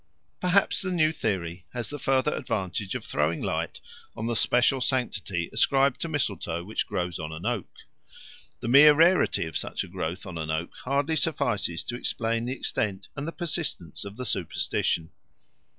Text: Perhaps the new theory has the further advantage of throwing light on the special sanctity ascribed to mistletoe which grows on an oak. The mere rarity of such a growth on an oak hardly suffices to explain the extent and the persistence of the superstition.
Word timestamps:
Perhaps 0.39 0.81
the 0.81 0.89
new 0.89 1.11
theory 1.11 1.67
has 1.73 1.89
the 1.91 1.99
further 1.99 2.33
advantage 2.33 2.95
of 2.95 3.05
throwing 3.05 3.39
light 3.39 3.79
on 4.17 4.25
the 4.25 4.35
special 4.35 4.81
sanctity 4.81 5.47
ascribed 5.53 6.01
to 6.01 6.07
mistletoe 6.09 6.63
which 6.63 6.87
grows 6.87 7.19
on 7.19 7.31
an 7.31 7.45
oak. 7.45 7.69
The 8.61 8.67
mere 8.67 8.95
rarity 8.95 9.45
of 9.45 9.55
such 9.55 9.83
a 9.83 9.87
growth 9.87 10.25
on 10.25 10.39
an 10.39 10.49
oak 10.49 10.71
hardly 10.85 11.17
suffices 11.17 11.83
to 11.83 11.95
explain 11.95 12.45
the 12.45 12.53
extent 12.53 13.09
and 13.15 13.27
the 13.27 13.31
persistence 13.31 14.03
of 14.03 14.17
the 14.17 14.25
superstition. 14.25 15.11